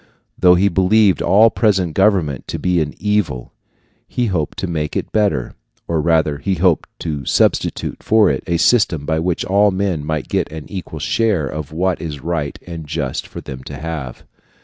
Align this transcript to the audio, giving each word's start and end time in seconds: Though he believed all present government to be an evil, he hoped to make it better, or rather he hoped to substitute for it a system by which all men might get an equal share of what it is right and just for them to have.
Though 0.35 0.55
he 0.55 0.67
believed 0.67 1.21
all 1.21 1.51
present 1.51 1.93
government 1.93 2.47
to 2.47 2.57
be 2.57 2.81
an 2.81 2.95
evil, 2.97 3.53
he 4.07 4.25
hoped 4.25 4.57
to 4.57 4.65
make 4.67 4.95
it 4.95 5.11
better, 5.11 5.53
or 5.87 6.01
rather 6.01 6.39
he 6.39 6.55
hoped 6.55 6.89
to 7.01 7.23
substitute 7.25 8.01
for 8.01 8.27
it 8.31 8.43
a 8.47 8.57
system 8.57 9.05
by 9.05 9.19
which 9.19 9.45
all 9.45 9.69
men 9.69 10.03
might 10.03 10.27
get 10.27 10.51
an 10.51 10.65
equal 10.71 10.97
share 10.97 11.45
of 11.45 11.71
what 11.71 12.01
it 12.01 12.05
is 12.05 12.19
right 12.19 12.57
and 12.65 12.87
just 12.87 13.27
for 13.27 13.41
them 13.41 13.61
to 13.65 13.77
have. 13.77 14.23